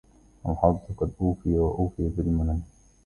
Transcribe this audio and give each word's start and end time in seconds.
الحظ 0.49 0.77
قد 0.97 1.11
أوفى 1.21 1.57
وأوفى 1.57 2.07
بالمنن 2.07 2.61